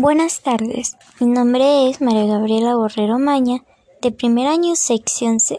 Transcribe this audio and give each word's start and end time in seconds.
Buenas 0.00 0.42
tardes, 0.42 0.96
mi 1.18 1.26
nombre 1.26 1.90
es 1.90 2.00
María 2.00 2.24
Gabriela 2.24 2.76
Borrero 2.76 3.18
Maña, 3.18 3.64
de 4.00 4.12
primer 4.12 4.46
año 4.46 4.76
sección 4.76 5.40
C. 5.40 5.58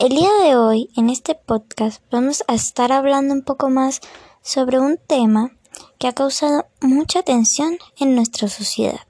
El 0.00 0.08
día 0.08 0.32
de 0.42 0.56
hoy, 0.56 0.90
en 0.96 1.08
este 1.08 1.36
podcast, 1.36 2.02
vamos 2.10 2.42
a 2.48 2.54
estar 2.54 2.90
hablando 2.90 3.32
un 3.32 3.42
poco 3.42 3.70
más 3.70 4.00
sobre 4.42 4.80
un 4.80 4.98
tema 4.98 5.52
que 6.00 6.08
ha 6.08 6.12
causado 6.12 6.66
mucha 6.80 7.22
tensión 7.22 7.78
en 7.96 8.16
nuestra 8.16 8.48
sociedad, 8.48 9.06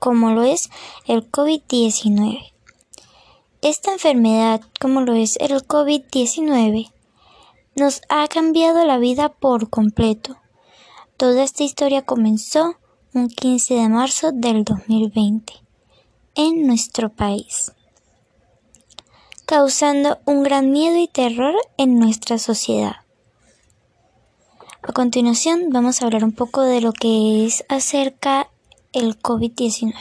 como 0.00 0.32
lo 0.32 0.42
es 0.42 0.68
el 1.06 1.30
COVID-19. 1.30 2.52
Esta 3.62 3.90
enfermedad, 3.90 4.60
como 4.78 5.00
lo 5.00 5.14
es 5.14 5.38
el 5.40 5.66
COVID-19, 5.66 6.92
nos 7.74 8.02
ha 8.10 8.28
cambiado 8.28 8.84
la 8.84 8.98
vida 8.98 9.30
por 9.30 9.70
completo. 9.70 10.36
Toda 11.16 11.42
esta 11.42 11.64
historia 11.64 12.02
comenzó 12.02 12.76
un 13.16 13.28
15 13.28 13.72
de 13.72 13.88
marzo 13.88 14.30
del 14.30 14.62
2020 14.62 15.54
en 16.34 16.66
nuestro 16.66 17.08
país, 17.08 17.72
causando 19.46 20.18
un 20.26 20.42
gran 20.42 20.70
miedo 20.70 20.98
y 20.98 21.08
terror 21.08 21.54
en 21.78 21.98
nuestra 21.98 22.36
sociedad. 22.36 22.96
A 24.82 24.92
continuación 24.92 25.70
vamos 25.70 26.02
a 26.02 26.04
hablar 26.04 26.24
un 26.24 26.32
poco 26.32 26.60
de 26.60 26.82
lo 26.82 26.92
que 26.92 27.46
es 27.46 27.64
acerca 27.70 28.50
el 28.92 29.18
COVID-19. 29.18 29.94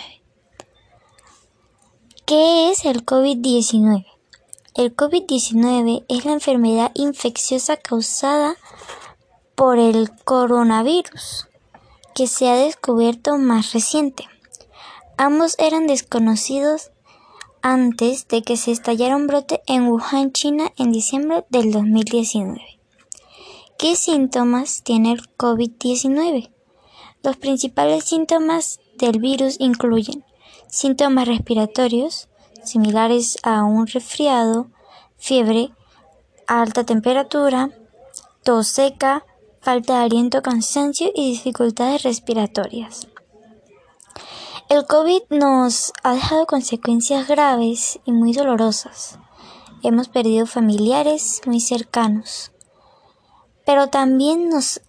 ¿Qué 2.26 2.70
es 2.70 2.84
el 2.84 3.05
COVID-19? 3.05 4.05
El 4.73 4.93
COVID-19 4.93 6.04
es 6.09 6.26
la 6.26 6.34
enfermedad 6.34 6.91
infecciosa 6.95 7.77
causada 7.77 8.57
por 9.55 9.79
el 9.79 10.12
coronavirus 10.26 11.48
que 12.16 12.28
se 12.28 12.50
ha 12.50 12.55
descubierto 12.55 13.38
más 13.38 13.74
reciente. 13.74 14.26
Ambos 15.18 15.55
eran 15.60 15.86
desconocidos 15.86 16.91
antes 17.62 18.27
de 18.30 18.41
que 18.41 18.57
se 18.57 18.72
estallara 18.72 19.18
un 19.18 19.27
brote 19.27 19.62
en 19.68 19.88
Wuhan, 19.88 20.32
China, 20.32 20.72
en 20.77 20.91
diciembre 20.91 21.46
del 21.49 21.72
2019. 21.72 22.62
¿Qué 23.77 23.98
síntomas 23.98 24.82
tiene 24.84 25.12
el 25.12 25.27
COVID-19? 25.35 26.52
Los 27.22 27.35
principales 27.35 28.05
síntomas 28.05 28.79
del 28.98 29.20
virus 29.20 29.57
incluyen 29.60 30.24
síntomas 30.68 31.27
respiratorios, 31.27 32.29
similares 32.63 33.38
a 33.44 33.66
un 33.66 33.88
resfriado, 33.88 34.68
fiebre, 35.18 35.72
alta 36.48 36.85
temperatura, 36.85 37.72
tos 38.44 38.68
seca, 38.68 39.26
falta 39.66 39.98
de 39.98 40.05
aliento, 40.05 40.44
cansancio 40.44 41.10
y 41.16 41.32
dificultades 41.32 42.04
respiratorias. 42.04 43.08
El 44.70 44.85
COVID 44.85 45.24
nos 45.32 45.91
ha 46.04 46.13
dejado 46.13 46.46
consecuencias 46.46 47.27
graves 47.27 47.99
y 48.05 48.12
muy 48.12 48.32
dolorosas. 48.32 49.18
Hemos 49.82 50.07
perdido 50.07 50.46
familiares 50.46 51.41
muy 51.48 51.60
cercanos, 51.60 52.52
pero 53.66 53.88
también 53.88 54.49
nos 54.49 54.82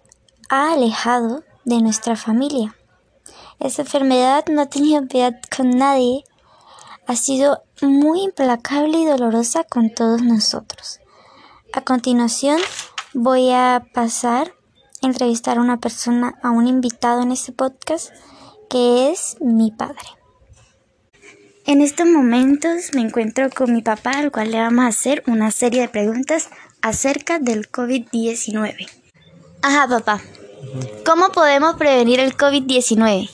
ha 0.50 0.74
alejado 0.74 1.42
de 1.64 1.80
nuestra 1.80 2.14
familia. 2.14 2.76
Esta 3.58 3.80
enfermedad 3.80 4.44
no 4.50 4.60
ha 4.60 4.66
tenido 4.66 5.06
piedad 5.08 5.40
con 5.56 5.70
nadie, 5.70 6.24
ha 7.06 7.16
sido 7.16 7.62
muy 7.80 8.24
implacable 8.24 8.98
y 8.98 9.06
dolorosa 9.06 9.64
con 9.64 9.88
todos 9.88 10.20
nosotros. 10.20 11.00
A 11.72 11.80
continuación 11.80 12.60
voy 13.14 13.52
a 13.52 13.86
pasar 13.94 14.52
entrevistar 15.02 15.58
a 15.58 15.60
una 15.60 15.78
persona, 15.78 16.34
a 16.42 16.50
un 16.50 16.66
invitado 16.66 17.22
en 17.22 17.32
este 17.32 17.52
podcast, 17.52 18.10
que 18.68 19.10
es 19.10 19.36
mi 19.40 19.70
padre. 19.70 20.08
En 21.66 21.80
estos 21.80 22.06
momentos 22.06 22.94
me 22.94 23.00
encuentro 23.00 23.50
con 23.50 23.72
mi 23.72 23.82
papá, 23.82 24.12
al 24.12 24.30
cual 24.30 24.52
le 24.52 24.60
vamos 24.60 24.84
a 24.84 24.88
hacer 24.88 25.24
una 25.26 25.50
serie 25.50 25.82
de 25.82 25.88
preguntas 25.88 26.48
acerca 26.80 27.40
del 27.40 27.70
COVID-19. 27.70 28.88
Ajá, 29.62 29.88
papá. 29.88 30.22
¿Cómo 31.04 31.30
podemos 31.30 31.74
prevenir 31.74 32.20
el 32.20 32.36
COVID-19? 32.36 33.30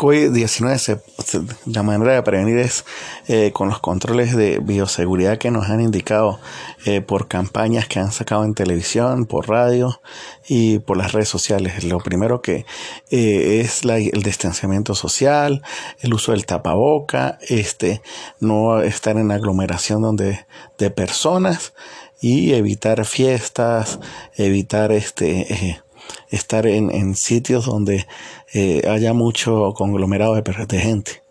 El 0.00 0.06
COVID-19, 0.06 1.52
la 1.66 1.82
manera 1.82 2.14
de 2.14 2.22
prevenir 2.22 2.56
es 2.56 2.86
eh, 3.28 3.50
con 3.52 3.68
los 3.68 3.80
controles 3.80 4.34
de 4.34 4.58
bioseguridad 4.58 5.36
que 5.36 5.50
nos 5.50 5.68
han 5.68 5.82
indicado 5.82 6.40
eh, 6.86 7.02
por 7.02 7.28
campañas 7.28 7.86
que 7.86 7.98
han 7.98 8.10
sacado 8.10 8.44
en 8.44 8.54
televisión, 8.54 9.26
por 9.26 9.50
radio 9.50 10.00
y 10.48 10.78
por 10.78 10.96
las 10.96 11.12
redes 11.12 11.28
sociales. 11.28 11.84
Lo 11.84 11.98
primero 11.98 12.40
que 12.40 12.64
eh, 13.10 13.60
es 13.60 13.82
el 13.84 14.22
distanciamiento 14.22 14.94
social, 14.94 15.62
el 15.98 16.14
uso 16.14 16.32
del 16.32 16.46
tapaboca, 16.46 17.38
este, 17.50 18.00
no 18.38 18.80
estar 18.80 19.18
en 19.18 19.30
aglomeración 19.30 20.00
donde, 20.00 20.46
de 20.78 20.90
personas 20.90 21.74
y 22.22 22.54
evitar 22.54 23.04
fiestas, 23.04 24.00
evitar 24.34 24.92
este 24.92 25.82
estar 26.30 26.66
en, 26.66 26.90
en 26.90 27.14
sitios 27.14 27.66
donde 27.66 28.06
eh, 28.52 28.82
haya 28.88 29.12
mucho 29.12 29.72
conglomerado 29.74 30.34
de, 30.34 30.42
de 30.42 30.80
gente. 30.80 31.22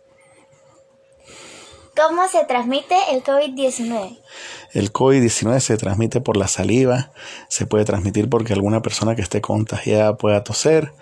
¿Cómo 2.00 2.30
se 2.30 2.46
transmite 2.46 2.96
el 3.12 3.24
COVID-19? 3.24 4.18
El 4.72 4.94
COVID-19 4.94 5.60
se 5.60 5.76
transmite 5.76 6.22
por 6.22 6.38
la 6.38 6.48
saliva, 6.48 7.12
se 7.50 7.66
puede 7.66 7.84
transmitir 7.84 8.30
porque 8.30 8.54
alguna 8.54 8.82
persona 8.82 9.16
que 9.16 9.22
esté 9.22 9.42
contagiada 9.42 10.16
pueda 10.16 10.44
toser, 10.46 10.94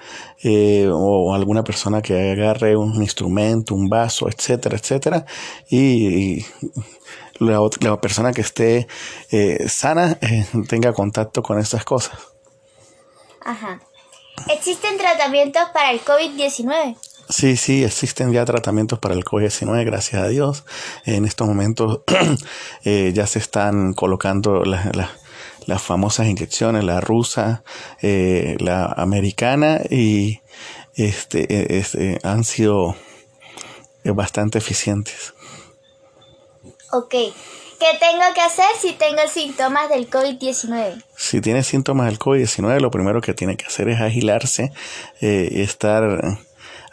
eh, 0.42 0.90
o 0.92 1.36
alguna 1.36 1.64
persona 1.64 2.02
que 2.02 2.32
agarre 2.32 2.76
un 2.76 2.96
instrumento, 3.04 3.76
un 3.76 3.90
vaso, 3.90 4.28
etcétera, 4.28 4.78
etcétera, 4.78 5.26
y, 5.70 6.46
la, 7.40 7.60
la, 7.82 8.02
persona 8.02 8.32
que 8.32 8.42
esté 8.42 8.88
eh, 9.30 9.70
sana 9.70 10.18
tenga 10.68 10.94
contacto 10.94 11.44
con 11.44 11.60
estas 11.60 11.86
cosas. 11.86 12.37
Ajá. 13.48 13.80
¿Existen 14.50 14.98
tratamientos 14.98 15.70
para 15.74 15.92
el 15.92 16.02
COVID-19? 16.04 16.98
Sí, 17.30 17.56
sí, 17.56 17.86
existen 17.86 18.34
ya 18.34 18.44
tratamientos 18.44 19.00
para 19.00 19.16
el 19.16 19.24
COVID-19, 19.24 19.86
gracias 19.86 20.22
a 20.22 20.28
Dios. 20.28 20.66
En 21.06 21.24
estos 21.24 21.48
momentos 21.48 22.02
eh, 22.84 23.14
ya 23.16 23.26
se 23.26 23.40
están 23.40 23.94
colocando 23.94 24.64
las 24.66 25.82
famosas 25.82 26.28
inyecciones, 26.28 26.84
la 26.84 27.00
rusa, 27.00 27.64
eh, 28.02 28.58
la 28.60 28.86
americana, 28.86 29.80
y 29.90 30.42
este, 30.96 31.78
este 31.78 32.20
han 32.24 32.44
sido 32.44 32.98
bastante 34.04 34.58
eficientes. 34.58 35.34
Ok. 36.92 37.16
¿Qué 37.80 37.98
tengo 38.00 38.24
que 38.34 38.42
hacer 38.42 38.66
si 38.80 38.94
tengo 38.94 39.22
síntomas 39.28 39.90
del 39.90 40.10
COVID-19? 40.10 41.04
Si 41.16 41.42
tiene 41.42 41.64
síntomas 41.64 42.08
del 42.08 42.18
COVID-19, 42.18 42.80
lo 42.80 42.90
primero 42.90 43.22
que 43.22 43.34
tiene 43.34 43.56
que 43.56 43.66
hacer 43.66 43.88
es 43.90 44.02
aislarse, 44.02 44.72
eh, 45.22 45.50
estar 45.62 46.40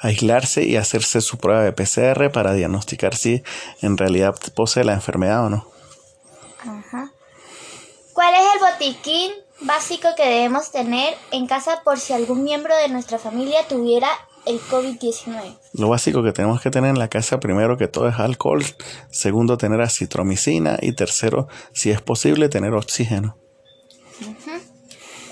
aislarse 0.00 0.64
y 0.64 0.76
hacerse 0.76 1.22
su 1.22 1.38
prueba 1.38 1.62
de 1.62 1.72
PCR 1.72 2.30
para 2.30 2.52
diagnosticar 2.52 3.16
si 3.16 3.42
en 3.80 3.96
realidad 3.96 4.34
posee 4.54 4.84
la 4.84 4.92
enfermedad 4.92 5.46
o 5.46 5.50
no. 5.50 5.66
Ajá. 6.60 7.10
¿Cuál 8.12 8.34
es 8.34 8.42
el 8.54 8.60
botiquín 8.60 9.32
básico 9.60 10.08
que 10.16 10.28
debemos 10.28 10.70
tener 10.70 11.16
en 11.30 11.46
casa 11.46 11.80
por 11.82 11.98
si 11.98 12.12
algún 12.12 12.44
miembro 12.44 12.76
de 12.76 12.88
nuestra 12.88 13.18
familia 13.18 13.66
tuviera 13.66 14.08
el 14.46 14.60
COVID-19? 14.60 15.58
Lo 15.74 15.88
básico 15.88 16.22
que 16.22 16.32
tenemos 16.32 16.60
que 16.60 16.70
tener 16.70 16.90
en 16.90 16.98
la 16.98 17.08
casa, 17.08 17.40
primero 17.40 17.76
que 17.76 17.88
todo, 17.88 18.08
es 18.08 18.18
alcohol, 18.18 18.64
segundo, 19.10 19.56
tener 19.58 19.80
acitromicina 19.80 20.78
y 20.80 20.92
tercero, 20.92 21.48
si 21.72 21.90
es 21.90 22.00
posible, 22.00 22.48
tener 22.48 22.72
oxígeno. 22.74 23.36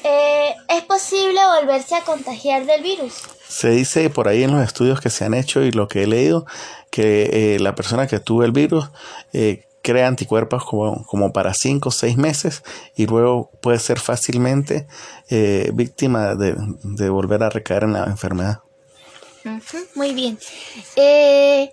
Eh, 0.05 0.55
¿Es 0.69 0.83
posible 0.83 1.39
volverse 1.61 1.95
a 1.95 2.03
contagiar 2.03 2.67
del 2.67 2.83
virus? 2.83 3.15
Se 3.49 3.71
dice 3.71 4.11
por 4.11 4.29
ahí 4.29 4.43
en 4.43 4.53
los 4.53 4.65
estudios 4.65 5.01
que 5.01 5.11
se 5.11 5.25
han 5.25 5.35
hecho 5.35 5.63
y 5.63 5.71
lo 5.71 5.87
que 5.89 6.03
he 6.03 6.07
leído, 6.07 6.47
que 6.91 7.55
eh, 7.55 7.59
la 7.61 7.75
persona 7.75 8.07
que 8.07 8.19
tuvo 8.19 8.45
el 8.45 8.53
virus 8.53 8.91
eh, 9.33 9.65
crea 9.83 10.09
anticuerpos 10.09 10.65
como, 10.65 11.05
como 11.07 11.33
para 11.33 11.55
5 11.55 11.89
o 11.89 11.93
6 11.93 12.17
meses 12.17 12.63
y 12.97 13.07
luego 13.07 13.51
puede 13.61 13.79
ser 13.79 13.99
fácilmente 13.99 14.87
víctima 15.73 16.35
de, 16.35 16.55
de 16.83 17.09
volver 17.11 17.43
a 17.43 17.51
recaer 17.51 17.85
en 17.85 17.95
la 17.95 18.05
enfermedad. 18.05 18.61
Muy 19.95 20.15
bien. 20.15 20.39
Eh, 20.97 21.73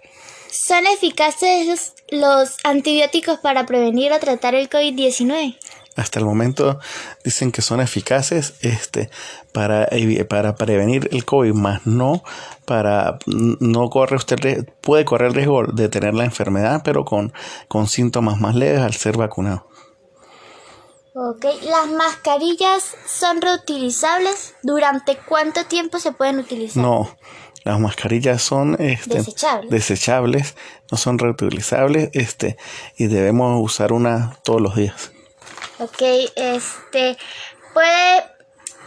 ¿Son 0.51 0.85
eficaces 0.87 1.93
los, 2.09 2.57
antibióticos 2.63 3.39
para 3.39 3.65
prevenir 3.65 4.11
o 4.11 4.19
tratar 4.19 4.55
el 4.55 4.69
COVID-19? 4.69 5.57
Hasta 5.95 6.19
el 6.19 6.25
momento 6.25 6.79
dicen 7.23 7.51
que 7.51 7.61
son 7.61 7.81
eficaces 7.81 8.53
este, 8.61 9.09
para, 9.51 9.89
para 10.29 10.55
prevenir 10.55 11.09
el 11.11 11.25
COVID, 11.25 11.53
más 11.53 11.85
no 11.85 12.23
para 12.65 13.19
no 13.25 13.89
corre 13.89 14.15
usted 14.15 14.69
puede 14.81 15.03
correr 15.03 15.29
el 15.29 15.33
riesgo 15.33 15.65
de 15.65 15.89
tener 15.89 16.13
la 16.13 16.23
enfermedad, 16.23 16.81
pero 16.85 17.03
con, 17.03 17.33
con 17.67 17.87
síntomas 17.87 18.39
más 18.39 18.55
leves 18.55 18.79
al 18.79 18.93
ser 18.93 19.17
vacunado. 19.17 19.67
Ok, 21.15 21.43
¿las 21.63 21.87
mascarillas 21.87 22.95
son 23.05 23.41
reutilizables? 23.41 24.53
¿Durante 24.63 25.17
cuánto 25.17 25.65
tiempo 25.65 25.99
se 25.99 26.11
pueden 26.11 26.39
utilizar? 26.39 26.81
No, 26.81 27.09
las 27.69 27.79
mascarillas 27.79 28.41
son 28.41 28.75
este, 28.79 29.19
desechables. 29.19 29.69
desechables, 29.69 30.55
no 30.91 30.97
son 30.97 31.19
reutilizables 31.19 32.09
este, 32.13 32.57
y 32.97 33.05
debemos 33.05 33.63
usar 33.63 33.93
una 33.93 34.37
todos 34.43 34.59
los 34.59 34.75
días. 34.75 35.11
Ok, 35.77 36.01
este, 36.35 37.15
puede 37.73 38.23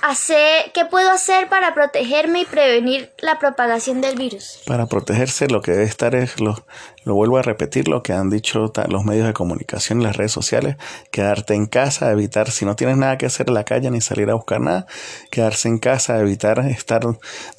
hacer, 0.02 0.72
¿qué 0.75 0.84
puedo 0.84 1.10
hacer 1.10 1.49
para 1.49 1.75
protegerme 1.75 2.40
y 2.40 2.44
prevenir 2.44 3.12
la 3.19 3.38
propagación 3.38 4.00
del 4.00 4.16
virus? 4.16 4.60
Para 4.66 4.87
protegerse 4.87 5.49
lo 5.49 5.62
que 5.62 5.70
debe 5.70 5.84
estar 5.84 6.14
es, 6.14 6.40
lo, 6.40 6.66
lo 7.04 7.14
vuelvo 7.14 7.38
a 7.38 7.43
repetir, 7.43 7.88
lo 7.88 8.02
que 8.02 8.12
han 8.12 8.28
dicho 8.28 8.72
los 8.88 9.04
medios 9.04 9.26
de 9.26 9.32
comunicación 9.32 10.02
las 10.02 10.16
redes 10.16 10.32
sociales, 10.32 10.76
quedarte 11.10 11.54
en 11.54 11.66
casa, 11.66 12.10
evitar, 12.10 12.50
si 12.50 12.64
no 12.64 12.75
tienes 12.75 12.96
nada 12.96 13.16
que 13.16 13.26
hacer 13.26 13.49
en 13.49 13.54
la 13.54 13.64
calle 13.64 13.90
ni 13.90 14.00
salir 14.00 14.28
a 14.31 14.34
buscar 14.34 14.60
nada, 14.60 14.87
quedarse 15.31 15.69
en 15.69 15.78
casa, 15.78 16.19
evitar 16.19 16.58
estar 16.66 17.02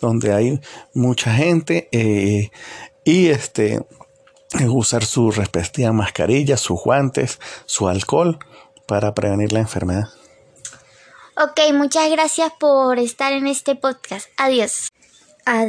donde 0.02 0.34
hay 0.34 0.60
mucha 0.94 1.34
gente 1.34 1.88
eh, 1.92 2.52
y 3.06 3.28
este 3.30 3.80
usar 4.68 5.06
su 5.06 5.32
respectiva 5.32 5.94
mascarilla, 5.94 6.58
sus 6.58 6.82
guantes, 6.82 7.40
su 7.66 7.88
alcohol 7.88 8.38
para 8.86 9.14
prevenir 9.14 9.54
la 9.54 9.60
enfermedad. 9.60 10.10
Ok, 11.36 11.74
muchas 11.74 12.12
gracias 12.12 12.52
por 12.60 13.00
estar 13.00 13.34
en 13.34 13.48
este 13.48 13.76
podcast. 13.76 14.28
Adiós. 14.38 14.90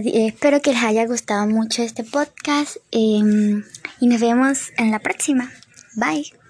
espero 0.05 0.61
que 0.61 0.72
les 0.72 0.82
haya 0.82 1.06
gustado 1.06 1.46
mucho 1.46 1.82
este 1.82 2.05
podcast 2.05 2.76
em, 2.90 3.64
y 3.99 4.06
nos 4.06 4.20
vemos 4.20 4.72
en 4.76 4.90
la 4.90 4.99
próxima. 4.99 5.50
Bye. 5.96 6.44